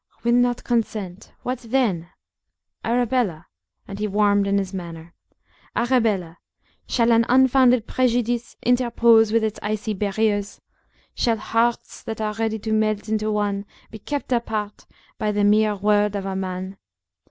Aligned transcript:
"Will 0.23 0.33
not 0.33 0.63
consent. 0.63 1.31
What 1.43 1.59
then? 1.59 2.09
Arabella!" 2.83 3.45
and 3.87 3.99
he 3.99 4.07
warmed 4.07 4.47
in 4.47 4.57
his 4.57 4.73
manner 4.73 5.13
"Arabella, 5.75 6.39
shall 6.87 7.11
an 7.11 7.23
unfounded 7.29 7.85
prejudice 7.85 8.57
interpose 8.63 9.31
with 9.31 9.43
its 9.43 9.59
icy 9.61 9.93
barriers? 9.93 10.59
Shall 11.13 11.37
hearts 11.37 12.01
that 12.01 12.19
are 12.19 12.33
ready 12.33 12.57
to 12.57 12.71
melt 12.71 13.09
into 13.09 13.31
one, 13.31 13.67
be 13.91 13.99
kept 13.99 14.31
apart 14.31 14.87
by 15.19 15.31
the 15.31 15.43
mere 15.43 15.75
word 15.75 16.15
of 16.15 16.25
a 16.25 16.35
man? 16.35 16.77